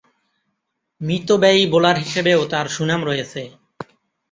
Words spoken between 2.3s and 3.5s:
তার সুনাম রয়েছে।